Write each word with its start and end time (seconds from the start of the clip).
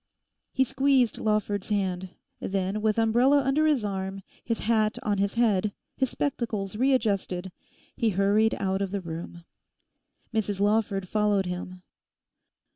He 0.51 0.63
squeezed 0.63 1.19
Lawford's 1.19 1.69
hand. 1.69 2.09
Then, 2.39 2.81
with 2.81 2.97
umbrella 2.97 3.43
under 3.43 3.67
his 3.67 3.85
arm, 3.85 4.23
his 4.43 4.61
hat 4.61 4.97
on 5.03 5.19
his 5.19 5.35
head, 5.35 5.73
his 5.95 6.09
spectacles 6.09 6.75
readjusted, 6.75 7.51
he 7.95 8.09
hurried 8.09 8.55
out 8.55 8.81
of 8.81 8.89
the 8.89 9.01
room. 9.01 9.43
Mrs 10.33 10.59
Lawford 10.59 11.07
followed 11.07 11.45
him. 11.45 11.83